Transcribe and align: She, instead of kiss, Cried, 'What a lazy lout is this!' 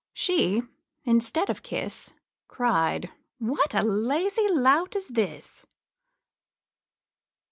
She, 0.15 0.63
instead 1.03 1.51
of 1.51 1.61
kiss, 1.61 2.15
Cried, 2.47 3.11
'What 3.37 3.75
a 3.75 3.83
lazy 3.83 4.47
lout 4.49 4.95
is 4.95 5.09
this!' 5.09 5.67